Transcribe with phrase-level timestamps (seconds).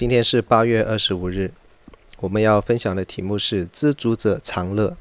[0.00, 1.52] 今天是八月二十五日，
[2.20, 4.96] 我们要分享的题目是“知足者常乐”。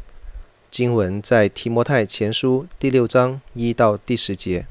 [0.69, 4.65] 经文在提摩太前书第六章一到第十节。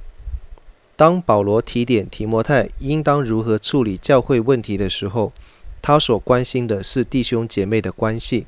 [0.96, 5.32] 当保罗提点提摩太应当如何处理教会问题的时候，
[5.80, 8.44] 他所关心的是弟兄姐妹的关系，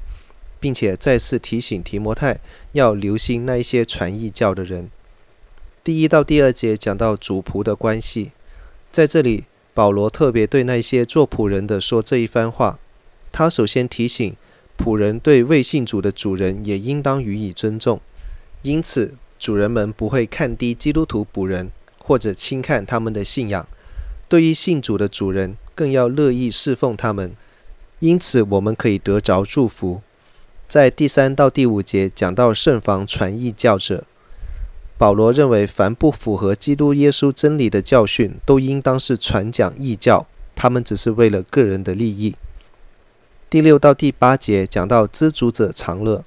[0.61, 2.41] 并且再次提醒提摩太
[2.73, 4.91] 要留心那一些传异教的人。
[5.83, 8.33] 第一到第二节讲到主仆的关系，
[8.93, 9.45] 在这里。
[9.73, 12.79] 保罗特别对那些做仆人的说这一番话。
[13.33, 14.34] 他首先提醒
[14.77, 18.01] 仆人对未信主的主人也应当予以尊重，
[18.62, 23.66] 因此主人们不会看低基督徒仆人或者轻看他们的信仰。
[24.28, 27.33] 对于信主的主人，更要乐意侍奉他们。
[28.00, 30.00] 因此，我们可以得着祝福。
[30.69, 34.05] 在第三到第五节讲到慎防传异教者。
[35.01, 40.27] 保罗认为，凡不符合基督耶稣真理的教训，都应当是传讲异教。
[40.55, 42.35] 他们只是为了个人的利益。
[43.49, 46.23] 第六到第八节讲到知足者常乐。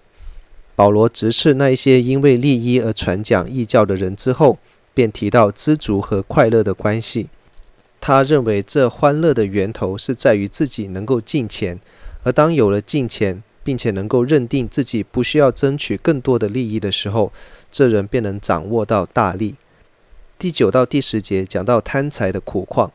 [0.76, 4.58] 保罗直斥那一些因为利益而传讲异教的人之后，
[4.96, 7.30] 便提到知足和快乐的关系。
[8.02, 11.80] 他认为这欢乐的源头是在于自己能够进钱，
[12.24, 17.32] 而当有了进钱，并且能够认定自己不需要争取更多的利益的时候，
[17.72, 19.56] 这人便能掌握到大利。
[20.38, 22.92] 第九到第十节讲到贪财的苦况，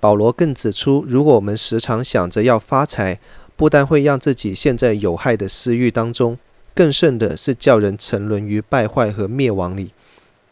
[0.00, 3.20] 保罗更指出，如果我们时常想着要发财，
[3.56, 6.38] 不但会让自己陷在有害的私欲当中，
[6.74, 9.92] 更甚的是叫人沉沦于败坏和灭亡里，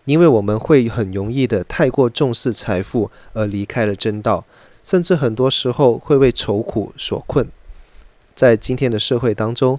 [0.05, 4.45] 因为我们会很容易的太过重视财富而离开了真道，
[4.85, 7.49] 甚至很多时候会为愁苦所困。
[8.35, 9.79] 在今天的社会当中，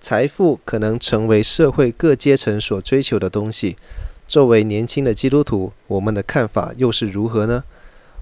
[0.00, 3.76] 财富可能成为社会各阶层所追求的东西。
[4.28, 7.62] 作为年轻的基督徒，我们的看法又是如何呢？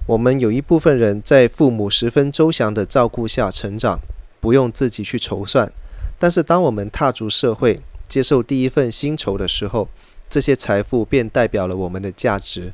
[0.07, 3.99] 我们有一部分人在父母十分周详的照顾下成长，
[4.39, 5.73] 不用自己去筹算。
[6.19, 9.89] 但是，当我们踏足社会，接受第一份薪酬的时候，
[10.29, 12.73] 这些财富便代表了我们的价值。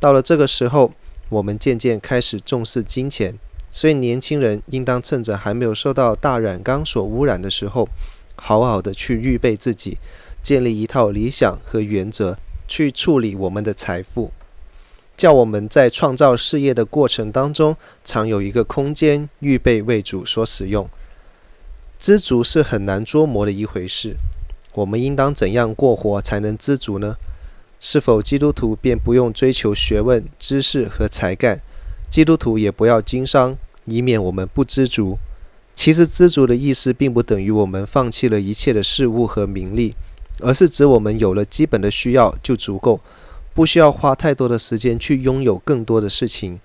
[0.00, 0.92] 到了这个时候，
[1.28, 3.38] 我们渐渐开始重视金钱。
[3.72, 7.88] 所以，年轻人应当趁着还没有受到大染缸所污染的时候，
[8.36, 9.98] 好好的去预备自己，
[10.42, 12.36] 建立一套理想和原则，
[12.66, 14.32] 去处理我们的财富，
[15.16, 20.88] 叫我们在创造事业的过程当中，常有一个空间预备为主所使用。
[21.98, 24.16] 知足是很难捉摸的一回事，
[24.72, 27.16] 我们应当怎样过活才能知足呢？
[27.78, 31.60] 是否基督徒便不用追求学问、知识和才干？
[32.10, 35.16] 基督徒也不要经商，以免我们不知足。
[35.76, 39.94] 其实知足的意思，并不等于我们放弃了一切的事物和名利，
[40.40, 43.00] 而是指我们有了基本的需要就足够，
[43.54, 46.58] 不需要花太多的时间去拥有更多的事情。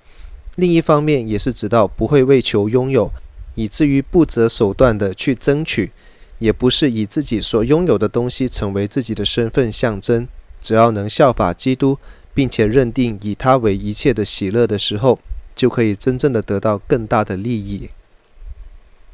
[0.56, 3.12] 另一方面，也是指到不会为求拥有，
[3.54, 5.92] 以至于不择手段地去争取，
[6.40, 10.28] 也不是以自己所拥有的东西成为自己的身份象征。
[10.62, 12.00] 只要能效法基督，
[12.34, 15.20] 并且认定以他为一切的喜乐的时候，
[15.56, 17.90] 就可以真正的得到更大的利益。